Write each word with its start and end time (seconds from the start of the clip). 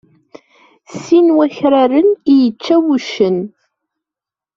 Sin 1.01 1.27
wakraren 1.37 2.09
i 2.31 2.33
yečča 2.43 2.77
wuccen. 2.85 3.37